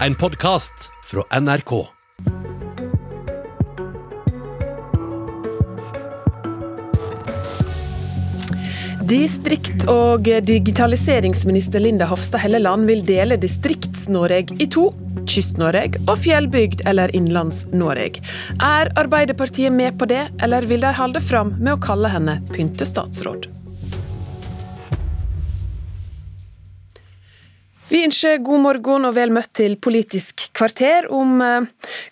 [0.00, 1.86] En podkast fra NRK.
[9.08, 14.90] Distrikt- og digitaliseringsminister Linda Hofstad Helleland vil dele Distrikts-Norge i to.
[15.30, 18.24] Kyst-Norge og fjellbygd eller Innlands-Norge.
[18.58, 23.63] Er Arbeiderpartiet med på det, eller vil de holde fram med å kalle henne pyntestatsråd?
[27.94, 31.66] Vi ønsker god morgen og vel møtt til Politisk kvarter om eh,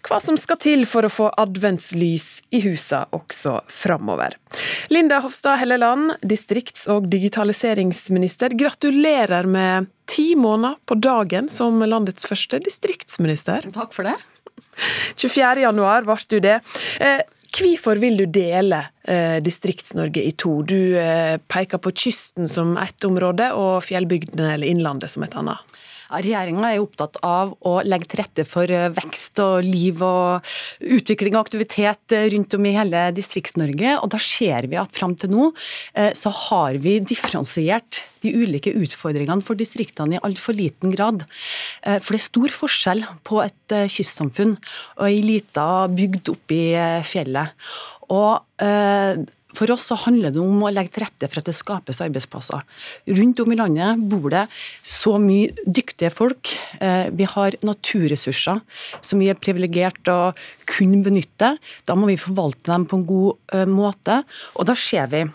[0.06, 4.36] hva som skal til for å få adventslys i husa også framover.
[4.94, 12.62] Linda Hofstad Helleland, distrikts- og digitaliseringsminister, gratulerer med ti måneder på dagen som landets første
[12.62, 13.66] distriktsminister.
[13.74, 14.14] Takk for det.
[15.18, 15.64] 24.
[15.66, 16.60] januar ble du det.
[17.52, 20.62] Hvorfor vil du dele eh, Distrikts-Norge i to?
[20.64, 25.60] Du eh, peker på kysten som ett område, og fjellbygdene eller Innlandet som et annet.
[26.12, 30.52] Regjeringa er opptatt av å legge til rette for eh, vekst og liv og
[30.84, 33.96] utvikling og aktivitet eh, rundt om i hele Distrikts-Norge.
[34.02, 35.48] Og da ser vi at fram til nå
[35.96, 41.24] eh, så har vi differensiert de ulike utfordringene for distriktene i altfor liten grad.
[41.82, 44.52] For det er stor forskjell på et kystsamfunn
[45.00, 46.60] og ei lita bygd oppi
[47.08, 47.58] fjellet.
[48.14, 48.38] Og
[49.56, 52.62] for oss så handler det om å legge til rette for at det skapes arbeidsplasser.
[53.18, 54.46] Rundt om i landet bor det
[54.86, 56.52] så mye dyktige folk.
[56.80, 58.62] Eh, vi har naturressurser
[59.00, 60.32] som vi er privilegert å
[60.68, 61.54] kunne benytte.
[61.86, 64.22] Da må vi forvalte dem på en god eh, måte.
[64.56, 65.26] Og da ser vi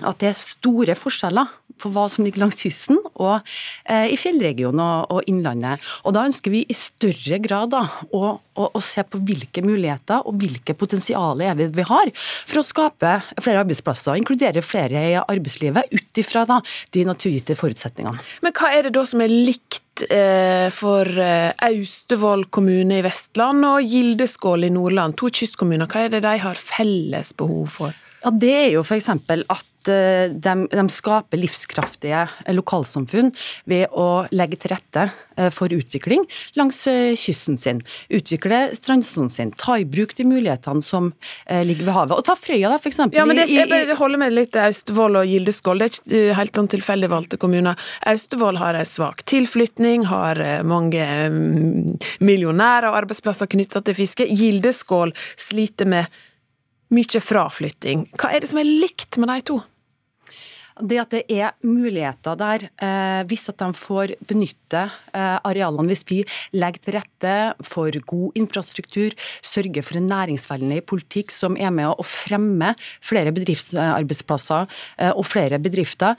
[0.00, 3.40] at det er store forskjeller på hva som ligger langs kysten og
[3.88, 5.82] eh, i fjellregionen og, og, Innlandet.
[6.04, 7.82] Og Da ønsker vi i større grad da,
[8.16, 12.66] å, å, å, se på hvilke muligheter og hvilke potensialer er vi har for å
[12.66, 16.46] skape flere arbeidsplasser og inkludere flere i arbeidslivet ut ifra
[16.94, 18.20] de naturgitte forutsetningene.
[18.44, 23.66] Men hva er det da som er likt eh, for eh, Austevoll kommune i Vestland
[23.68, 25.90] og Gildeskål i Nordland, to kystkommuner?
[25.90, 28.06] Hva er det de har felles behov for?
[28.24, 29.08] Ja, Det er jo f.eks.
[29.08, 33.30] at de, eh, de, skaper livskraftige lokalsamfunn
[33.70, 35.06] ved å legge til rette
[35.36, 36.26] eh, for utvikling
[36.58, 37.80] langs eh, kysten sin.
[38.12, 41.12] Utvikle strandsonen sin, ta i bruk de mulighetene som
[41.50, 42.16] ligger ved havet.
[42.18, 43.00] Og ta Frøya, da, f.eks.
[43.14, 45.80] Ja, men det, jeg holder med litt Austevoll og Gildeskål.
[45.80, 47.90] Det er ikke helt sånn tilfeldig valgte kommuner.
[48.10, 51.96] Austevoll har en svak tilflytning, har mange mm,
[52.26, 54.28] millionærer og arbeidsplasser knytta til fiske.
[54.30, 56.20] Gildeskål sliter med
[56.94, 58.08] mye fraflytting.
[58.18, 59.60] Hva er det som er likt med de to?
[60.78, 65.88] Det at det er muligheter der, eh, hvis at de får benytte eh, arealene.
[65.90, 66.20] Hvis vi
[66.56, 67.34] legger til rette
[67.66, 72.72] for god infrastruktur, sørger for en næringsvennlig politikk som er med å fremme
[73.04, 74.68] flere bedriftsarbeidsplasser
[75.00, 76.16] eh, og flere bedrifter.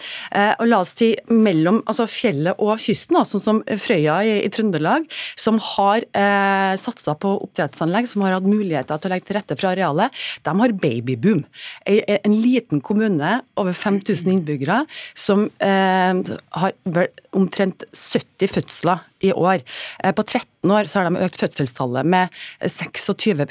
[0.61, 5.07] Og la oss si mellom altså fjellet og kysten, sånn som Frøya i, i Trøndelag,
[5.39, 9.57] som har eh, satsa på oppdrettsanlegg, som har hatt muligheter til å legge til rette
[9.57, 11.43] for arealet, de har babyboom.
[11.87, 14.81] En liten kommune, over 5000 innbyggere innbyggere,
[15.17, 17.07] som eh, har
[17.37, 19.61] omtrent 70 fødsler i år.
[20.03, 23.45] Eh, på 13 år så har de økt fødselstallet med 26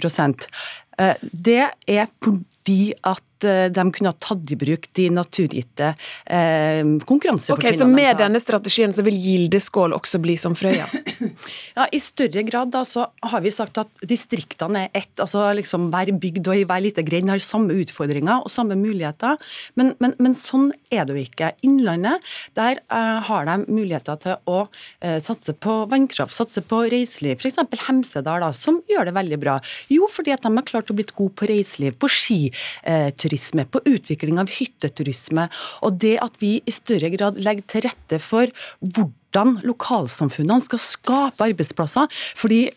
[0.99, 5.93] eh, Det er fordi at de kunne ha tatt i bruk de naturgitte
[6.27, 7.77] eh, konkurransefortrinnene.
[7.77, 10.87] Okay, så med denne strategien så vil Gildeskål også bli som Frøya?
[11.79, 15.15] ja, I større grad da, så har vi sagt at distriktene er ett.
[15.21, 19.39] altså liksom Hver bygd og i hver lite grend har samme utfordringer og samme muligheter.
[19.79, 21.53] Men, men, men sånn er det jo ikke.
[21.67, 22.27] Innlandet
[22.59, 24.61] der eh, har de muligheter til å
[25.01, 27.41] eh, satse på vannkraft, satse på reiseliv.
[27.41, 27.61] F.eks.
[27.87, 29.59] Hemsedal, da, som gjør det veldig bra.
[29.93, 33.81] Jo, fordi at de har klart å bli gode på reiseliv, på skitur hytteturisme, på
[33.87, 35.49] utvikling av hytteturisme.
[35.83, 41.45] Og det at vi i større grad legger til rette for hvordan lokalsamfunnene skal skape
[41.51, 42.09] arbeidsplasser.
[42.37, 42.71] Fordi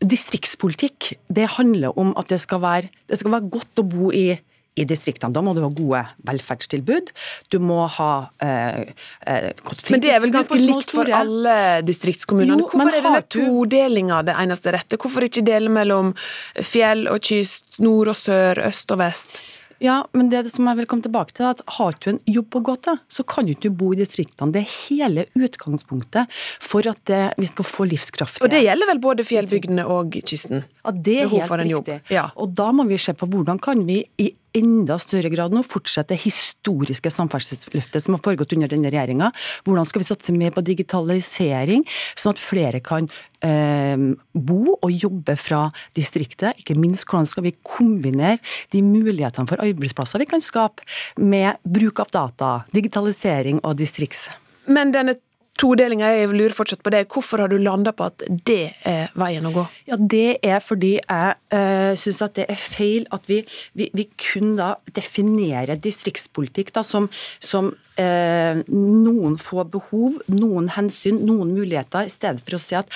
[0.00, 4.38] distriktspolitikk det handler om at det skal være, det skal være godt å bo i
[4.78, 5.34] i distriktene.
[5.34, 7.10] Da må du ha gode velferdstilbud.
[7.52, 12.62] Du må ha eh, godt Men det er vel ganske likt for alle distriktskommunene?
[12.62, 15.00] Jo, Hvorfor er denne todelinga det eneste rette?
[15.00, 16.14] Hvorfor ikke dele mellom
[16.54, 19.42] fjell og kyst, nord og sør, øst og vest?
[19.80, 22.58] Ja, men det som jeg vil komme tilbake til, er at har du en jobb
[22.58, 24.52] å gå til, så kan du ikke bo i distriktene.
[24.52, 28.42] Det er hele utgangspunktet for at det, vi skal få livskraft.
[28.44, 30.66] Og det gjelder vel både fjellbygdene og kysten?
[30.84, 31.98] Ja, det er helt riktig.
[32.12, 32.28] Ja.
[32.36, 36.14] Og da må vi se på hvordan kan vi i enda større grad nå fortsette
[36.14, 39.30] det historiske samferdselsløftet som har foregått under denne regjeringa.
[39.66, 41.84] Hvordan skal vi satse mer på digitalisering,
[42.18, 43.08] sånn at flere kan
[43.46, 43.96] eh,
[44.34, 45.66] bo og jobbe fra
[45.96, 46.58] distriktet?
[46.62, 48.38] Ikke minst hvordan skal vi kombinere
[48.74, 50.86] de mulighetene for arbeidsplasser vi kan skape,
[51.20, 54.28] med bruk av data, digitalisering og distrikts...
[54.70, 55.16] Men denne
[55.60, 56.08] todelinga.
[56.14, 57.04] Jeg lurer fortsatt på det.
[57.12, 59.66] Hvorfor har du landa på at det er veien å gå?
[59.90, 63.42] Ja, Det er fordi jeg uh, syns at det er feil at vi,
[63.78, 67.10] vi, vi kun da definerer distriktspolitikk da, som,
[67.42, 72.88] som uh, noen få behov, noen hensyn, noen muligheter, i stedet for å si at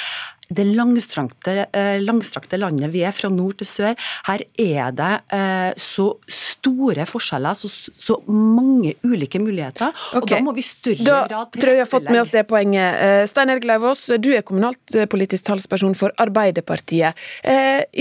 [0.49, 5.71] det langstrakte, eh, langstrakte, landet vi er, fra nord til sør, her er det eh,
[5.81, 9.95] så store forskjeller, så, så mange ulike muligheter.
[10.13, 10.21] Okay.
[10.21, 12.21] og Da må vi i større da grad Da tror jeg vi har fått med
[12.23, 13.01] oss det poenget.
[13.01, 17.17] Eh, Stein Erik Lauvås, du er kommunalpolitisk talsperson for Arbeiderpartiet.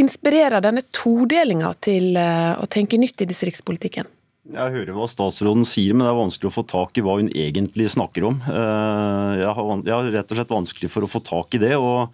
[0.03, 4.09] Inspirerer denne todelinga til å tenke nytt i distriktspolitikken?
[4.51, 7.29] Jeg hører hva statsråden sier, men det er vanskelig å få tak i hva hun
[7.31, 8.41] egentlig snakker om.
[8.43, 11.77] Jeg har, rett og slett vanskelig for å få tak i det.
[11.79, 12.11] og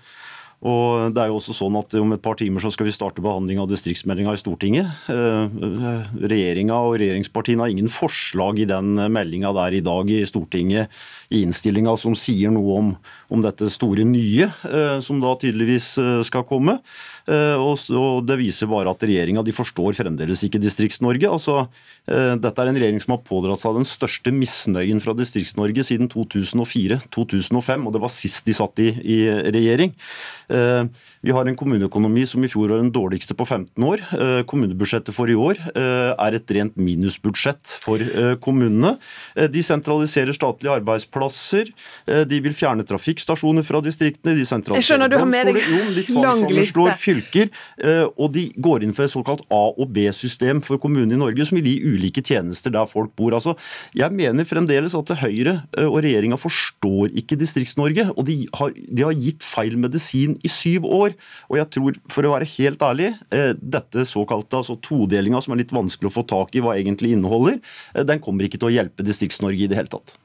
[0.59, 3.23] og det er jo også sånn at Om et par timer så skal vi starte
[3.23, 5.07] behandling av distriktsmeldinga i Stortinget.
[5.07, 10.91] Regjeringa og regjeringspartiene har ingen forslag i den meldinga der i dag i Stortinget
[11.31, 12.91] i innstillinga som sier noe om,
[13.29, 14.49] om dette store nye
[15.05, 15.91] som da tydeligvis
[16.27, 16.79] skal komme.
[17.29, 21.27] Eh, og Det viser bare at regjeringa forstår fremdeles ikke Distrikts-Norge.
[21.29, 21.67] Altså,
[22.07, 26.09] eh, dette er en regjering som har pådratt seg den største misnøyen fra Distrikts-Norge siden
[26.09, 29.19] 2004-2005, og det var sist de satt i, i
[29.51, 29.93] regjering.
[30.49, 30.85] Eh,
[31.21, 33.99] vi har en kommuneøkonomi som i fjor var den dårligste på 15 år.
[34.47, 37.99] Kommunebudsjettet for i år er et rent minusbudsjett for
[38.39, 38.93] kommunene.
[39.35, 41.73] De sentraliserer statlige arbeidsplasser.
[42.07, 42.87] De vil fjerne
[43.19, 44.35] trafikkstasjoner fra distriktene.
[44.35, 47.49] De sentraliserer Jeg skjønner du har med deg lang liste fylker,
[47.83, 51.45] eh, og de går inn for et såkalt A- og B-system for kommunene i Norge,
[51.45, 53.33] som vil gi ulike tjenester der folk bor.
[53.33, 53.55] Altså,
[53.95, 59.03] jeg mener fremdeles at Høyre eh, og regjeringa forstår ikke Distrikts-Norge, og de har, de
[59.03, 61.15] har, gitt feil medisin i syv år.
[61.49, 65.63] Og jeg tror, for å være helt ærlig, eh, dette såkalte altså todelinga, som er
[65.63, 67.59] litt vanskelig å få tak i hva egentlig inneholder,
[68.05, 70.15] den kommer ikke til å hjelpe Distrikts-Norge i det hele tatt.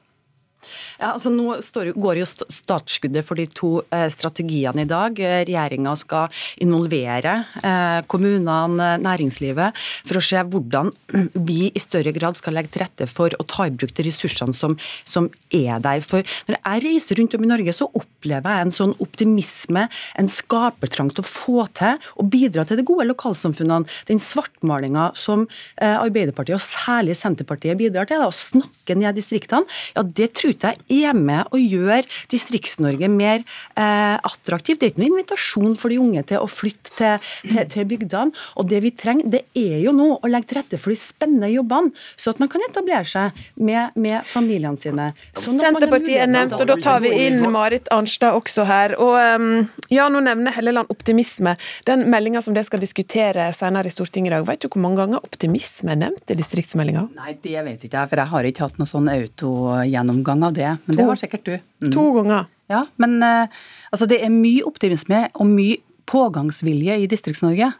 [0.99, 1.57] Ja, altså Nå
[1.99, 5.19] går jo startskuddet for de to eh, strategiene i dag.
[5.19, 9.75] Eh, Regjeringa skal involvere eh, kommunene, næringslivet,
[10.07, 10.91] for å se hvordan
[11.49, 14.55] vi i større grad skal legge til rette for å ta i bruk de ressursene
[14.55, 16.03] som, som er der.
[16.05, 19.87] For Når jeg reiser rundt om i Norge, så opplever jeg en sånn optimisme,
[20.19, 23.89] en skapertrang til å få til og bidra til de gode lokalsamfunnene.
[24.09, 25.45] Den svartmalinga som
[25.81, 31.09] Arbeiderpartiet og særlig Senterpartiet bidrar til, da, å snakke ned distriktene, ja det tror jeg
[31.09, 34.81] er med å gjøre Distrikts-Norge mer eh, attraktivt.
[34.81, 37.19] Det er ikke noen invitasjon for de unge til å flytte til,
[37.49, 38.33] til, til bygdene.
[38.59, 41.49] Og det vi trenger, det er jo nå å legge til rette for de spennende
[41.51, 45.11] jobbene, så at man kan etablere seg med, med familiene sine.
[45.37, 48.95] Sånn Senterpartiet er nevnt, og da tar vi inn Marit Arnstad også her.
[49.01, 51.55] Og um, ja, nå nevner Helleland optimisme.
[51.87, 55.01] Den meldinga som det skal diskutere senere i Stortinget i dag, vet du hvor mange
[55.03, 57.07] ganger optimisme er nevnt i distriktsmeldinga?
[57.19, 60.71] Nei, det vet ikke jeg, for jeg har ikke hatt noen sånn autogjennomgang av det.
[60.85, 60.99] Men to.
[60.99, 61.55] det har sikkert du.
[61.85, 61.91] Mm.
[61.95, 62.51] To ganger.
[62.71, 63.45] Ja, men uh,
[63.91, 67.71] altså, det er mye optimisme og mye pågangsvilje i Distrikts-Norge.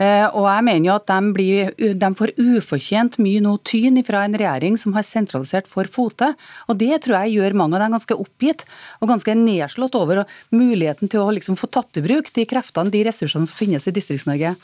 [0.00, 4.24] Uh, og jeg mener jo at de, blir, de får ufortjent mye nå tyn fra
[4.26, 6.32] en regjering som har sentralisert for fote.
[6.68, 8.66] Og det tror jeg gjør mange av dem ganske oppgitt
[9.00, 10.24] og ganske nedslått over
[10.54, 13.94] muligheten til å liksom få tatt i bruk de kreftene, de ressursene som finnes i
[13.94, 14.54] Distrikts-Norge.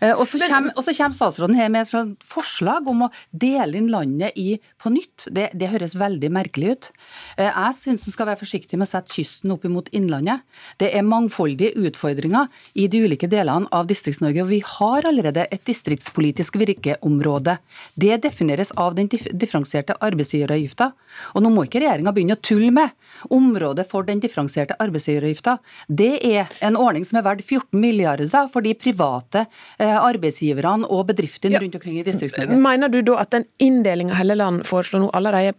[0.00, 4.36] Eh, og så kommer, kommer, statsråden her med et forslag om å dele inn landet
[4.40, 5.28] i på nytt.
[5.34, 6.90] Det, det høres veldig merkelig ut.
[7.38, 10.44] Eh, jeg syns en skal være forsiktig med å sette kysten opp imot innlandet.
[10.80, 14.44] Det er mangfoldige utfordringer i de ulike delene av Distrikts-Norge.
[14.44, 17.56] og Vi har allerede et distriktspolitisk virkeområde.
[17.98, 20.90] Det defineres av den differensierte arbeidsgiveravgifta.
[21.34, 22.94] Og nå må ikke regjeringa begynne å tulle med
[23.34, 25.58] området for den differensierte arbeidsgiveravgifta.
[25.88, 29.44] Det er en ordning som er verdt 14 milliarder for de private
[29.78, 32.58] Eh, arbeidsgiverne og bedriftene rundt omkring i Distrikts-Norge.
[32.62, 35.56] Mener du da at den inndelinga Helleland foreslår nå allerede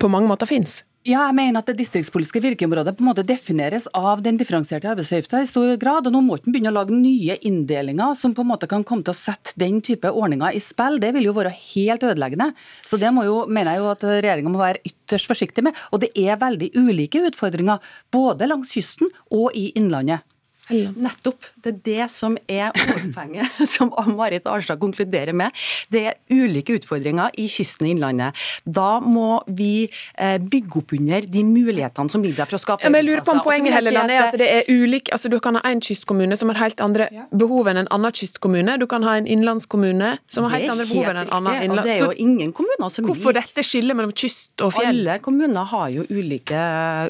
[0.00, 0.80] på mange måter finnes?
[1.00, 5.38] Ja, jeg mener at det distriktspolitiske virkeområdet på en måte defineres av den differensierte arbeidsavgifta
[5.40, 6.04] i stor grad.
[6.04, 9.00] og Nå må ikke begynne å lage nye inndelinger som på en måte kan komme
[9.06, 10.98] til å sette den type ordninger i spill.
[11.00, 12.50] Det vil jo være helt ødeleggende.
[12.84, 15.80] Så det må jo, mener jeg jo at regjeringa må være ytterst forsiktig med.
[15.88, 17.80] Og det er veldig ulike utfordringer
[18.12, 20.20] både langs kysten og i innlandet.
[20.70, 21.48] Nettopp.
[21.60, 25.54] Det er det som er hovedpoenget, som Marit Arnstad konkluderer med.
[25.92, 28.38] Det er ulike utfordringer i kysten i Innlandet.
[28.64, 32.86] Da må vi eh, bygge opp under de mulighetene som ligger der for å skape
[32.86, 35.38] ja, men jeg lurer på om Poenget Helleland, er at det er ulik, altså Du
[35.42, 38.76] kan ha en kystkommune som har helt andre behov enn en annen kystkommune.
[38.80, 41.88] Du kan ha en innlandskommune som har helt andre behov enn en annen innland...
[41.88, 44.92] Det er jo ingen kommuner som Hvorfor dette skillet mellom kyst og fjell?
[44.92, 46.60] Alle kommuner har jo ulike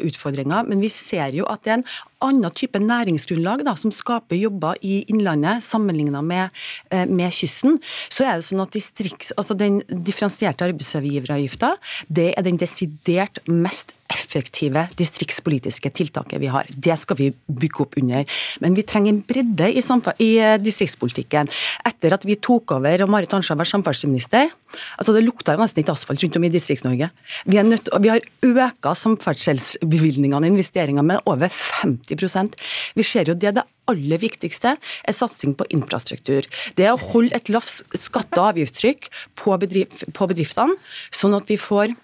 [0.07, 1.89] utfordringer, men vi ser jo at det er en
[2.25, 6.51] annen type næringsgrunnlag da, som skaper jobber i Innlandet sammenlignet med,
[6.91, 7.79] eh, med, kysten,
[8.11, 11.75] så er det sånn at distrikts, altså den differensierte arbeidsgiveravgifta
[12.09, 16.69] det er den desidert mest effektive distriktspolitiske tiltaket vi har.
[16.71, 18.27] Det skal vi bygge opp under.
[18.63, 19.83] Men vi trenger en bredde i,
[20.25, 21.51] i eh, distriktspolitikken.
[21.89, 24.51] Etter at vi tok over og Marit Arnstad var samferdselsminister,
[24.99, 27.11] altså det lukta jo nesten ikke asfalt rundt om i Distrikts-Norge.
[27.47, 32.59] Vi, vi, har øka samferdselsbevilgningene og investeringene med over 50%
[32.97, 36.47] Vi ser jo det, det aller viktigste er satsing på infrastruktur.
[36.77, 40.79] Det er å holde et lavt skatte- og avgiftstrykk på, bedrift, på bedriftene,
[41.15, 41.97] sånn at vi får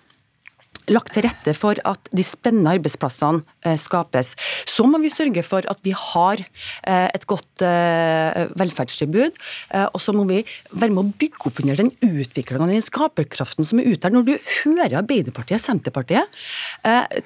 [0.92, 4.34] lagt til rette for at de spennende arbeidsplassene eh, skapes.
[4.68, 9.38] Så må vi sørge for at vi har eh, et godt eh, velferdstilbud.
[9.92, 10.40] Og så må vi
[10.72, 14.14] være med å bygge opp under den utviklinga, den skaperkraften som er ute her.
[14.14, 16.36] Når du hører Arbeiderpartiet, Senterpartiet,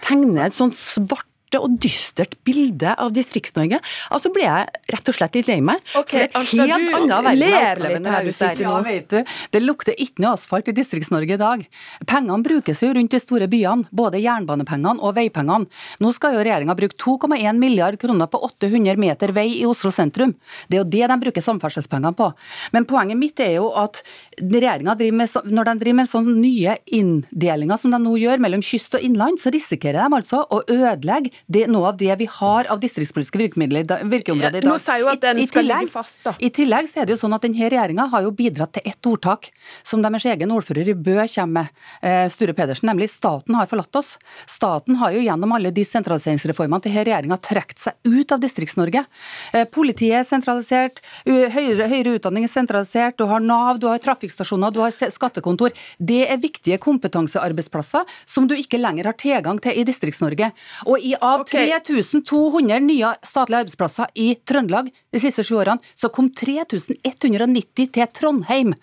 [0.05, 3.81] tegne et sånt svart og dystert bilde av Distrikts-Norge,
[4.15, 5.83] altså blir jeg rett og slett litt lei meg.
[5.99, 8.77] Okay, for et helt annet verden her du sitter nå.
[8.77, 11.65] Ja, vet du, det lukter ikke noe asfalt i Distrikts-Norge i dag.
[12.07, 15.67] Pengene brukes jo rundt de store byene, både jernbanepengene og veipengene.
[16.01, 20.37] Nå skal jo regjeringa bruke 2,1 milliard kroner på 800 meter vei i Oslo sentrum.
[20.69, 22.31] Det er jo det de bruker samferdselspengene på.
[22.75, 24.03] Men poenget mitt er jo at
[24.41, 29.05] regjeringa når de driver med sånne nye inndelinger som de nå gjør mellom kyst og
[29.05, 33.39] innland, så risikerer de altså å ødelegge det, noe av det vi har av distriktspolitiske
[33.41, 34.71] virkemidler, virkeområder i dag.
[34.71, 36.35] Nå sier jo at den skal tillegg, ligge fast, da.
[36.39, 39.11] I tillegg så er det jo sånn at denne regjeringa har jo bidratt til ett
[39.11, 39.51] ordtak
[39.87, 41.67] som deres egen ordfører i Bø kommer med,
[42.03, 44.17] eh, Sture Pedersen, nemlig 'staten har forlatt oss'.
[44.47, 49.05] Staten har jo gjennom alle de sentraliseringsreformene til regjeringa trukket seg ut av Distrikts-Norge.
[49.53, 54.73] Eh, politiet er sentralisert, høyere, høyere utdanning er sentralisert, du har Nav, du har trafikkstasjoner,
[54.73, 55.73] du har skattekontor.
[55.99, 60.51] Det er viktige kompetansearbeidsplasser som du ikke lenger har tilgang til i Distrikts-Norge.
[60.87, 61.71] Og i av okay.
[61.71, 68.75] 3200 nye statlige arbeidsplasser i Trøndelag de siste sju årene, så kom 3190 til Trondheim.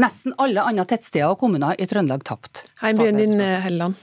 [0.00, 2.64] Nesten alle andre tettsteder og kommuner i Trøndelag tapt.
[2.82, 3.98] Heimbyen din, Helland.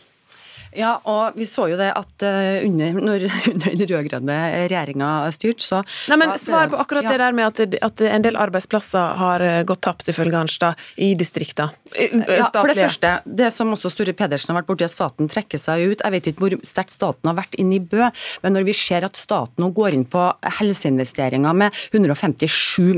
[0.78, 5.66] Ja, og vi så jo det at uh, under, når, under den rød-grønne regjeringa styrte,
[5.66, 5.82] så
[6.12, 7.16] Nei, men Svar på akkurat ja.
[7.16, 11.10] det der med at, at, en del arbeidsplasser har eh, gått tapt, ifølge Arnstad, i
[11.18, 11.70] distrikta.
[11.98, 15.60] Ja, for det første, det som også Sture Pedersen har vært borti, at staten trekker
[15.60, 16.04] seg ut.
[16.04, 18.06] Jeg vet ikke hvor sterkt staten har vært inne i Bø,
[18.44, 20.28] men når vi ser at staten nå går inn på
[20.60, 22.94] helseinvesteringer med 157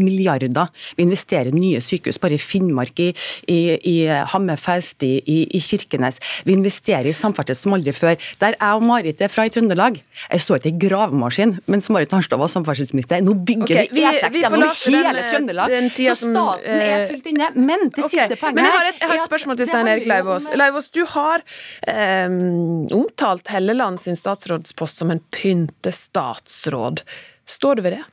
[0.00, 3.10] milliarder, vi investerer i nye sykehus bare i Finnmark, i,
[3.52, 3.96] i, i
[4.32, 8.16] Hammerfest, i, i Kirkenes, vi investerer i samferdsel som aldri før.
[8.42, 12.12] Der jeg og Marit er fra i Trøndelag, jeg står ikke i gravemaskin mens Marit
[12.14, 13.22] Arnstad var samferdselsminister.
[13.24, 17.30] Nå bygger okay, vi E6 gjennom hele den, Trøndelag, den så staten er eh, fullt
[17.32, 17.50] inne.
[17.56, 19.92] Men det okay, siste poenget Men jeg har et, jeg har et spørsmål til Stein
[19.94, 20.50] Erik Leivås.
[20.58, 21.44] Leivås, du har
[22.28, 27.04] um, omtalt Helleland sin statsrådspost som en pyntestatsråd.
[27.48, 28.04] Står du ved det?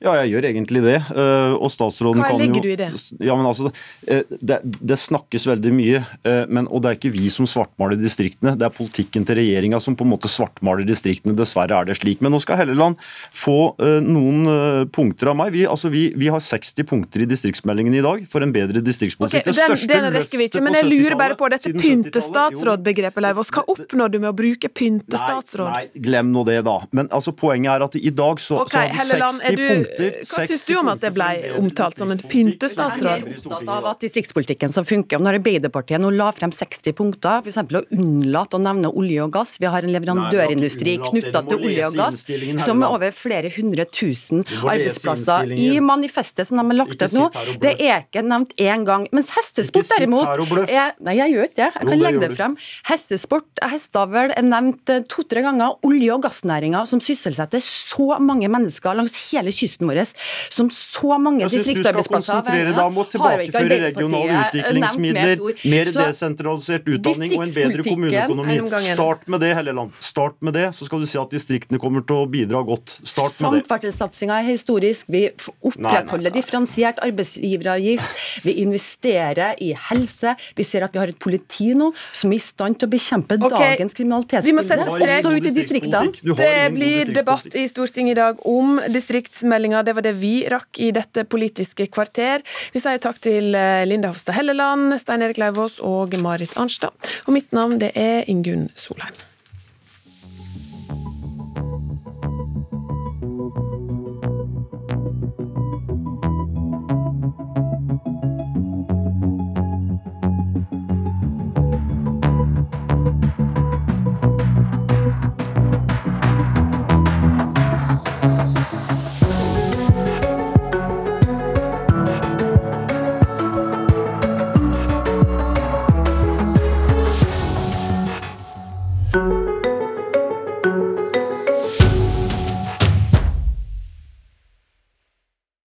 [0.00, 0.96] Ja, jeg gjør egentlig det.
[1.12, 2.86] Eh, og statsråden Hva legger jo, du i det?
[3.20, 3.68] Ja, men altså,
[4.08, 8.00] eh, det, det, snakkes veldig mye, eh, men, og det er ikke vi som svartmaler
[8.00, 8.54] distriktene.
[8.56, 11.36] Det er politikken til regjeringa som på en måte svartmaler distriktene.
[11.36, 12.24] Dessverre er det slik.
[12.24, 13.58] Men nå skal Helleland få
[14.00, 15.52] noen punkter av meg.
[15.52, 19.52] Vi, altså, vi, vi har 60 punkter i distriktsmeldingen i dag for en bedre distriktspolitikk.
[19.52, 23.66] Okay, den, den rekker vi ikke, men jeg lurer bare på dette pyntestatsråd-begrepet, Leivås, Hva
[23.68, 25.68] oppnår du med å bruke pyntestatsråd?
[25.68, 26.78] Nei, nei, glem nå det, da.
[26.96, 29.89] Men altså, poenget er at i dag så, okay, så har vi 60 Helleland, punkter
[29.98, 31.28] hva syns du om at det ble
[31.58, 33.24] omtalt som en pyntestatsråd?
[33.24, 35.22] Jeg er opptatt av at distriktspolitikken som funker.
[35.22, 37.58] Når Arbeiderpartiet nå la frem 60 punkter, f.eks.
[37.60, 41.98] å unnlate å nevne olje og gass Vi har en leverandørindustri knytta til olje og
[42.00, 42.24] gass
[42.64, 45.54] som er over flere hundre tusen arbeidsplasser.
[45.54, 47.28] I manifestet som de har lagt ut nå,
[47.62, 49.06] det er ikke nevnt én gang.
[49.16, 51.68] Mens hestesport derimot er Nei, jeg gjør ikke det.
[51.70, 52.56] Jeg kan legge det frem.
[52.88, 55.78] Hestesport, hesteavl er nevnt eh, to-tre ganger.
[55.86, 60.04] Olje- og gassnæringa som sysselsetter så mange mennesker langs hele kysten kysten vår,
[60.50, 65.44] som så mange distriktsarbeidsplasser Jeg syns du skal konsentrere deg om å tilbakeføre regionale utviklingsmidler,
[65.72, 68.58] mer desentralisert utdanning og en bedre kommuneøkonomi.
[68.94, 69.94] Start med det, Helleland.
[70.04, 72.98] Start med det, så skal du se at distriktene kommer til å bidra godt.
[73.02, 73.62] Start med det.
[73.64, 75.08] Samferdselssatsinga er historisk.
[75.10, 75.26] Vi
[75.66, 78.24] opprettholder differensiert arbeidsgiveravgift.
[78.46, 80.36] Vi investerer i helse.
[80.58, 83.38] Vi ser at vi har et politi nå som er i stand til å bekjempe
[83.40, 83.76] okay.
[83.76, 86.34] dagens kriminalitetsbilde, også ute i distriktene.
[86.40, 89.82] Det blir debatt i Stortinget i dag om distriktsmelding meldinga.
[89.82, 92.42] Det var det vi rakk i dette Politiske kvarter.
[92.72, 96.92] Vi sier takk til eh, Linda Hofstad Helleland, Stein Erik Lauvås og Marit Arnstad.
[97.26, 99.29] Og mitt navn det er Ingunn Solheim.